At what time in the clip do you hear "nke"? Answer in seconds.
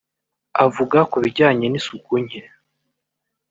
2.23-2.41